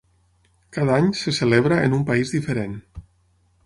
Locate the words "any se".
1.01-1.35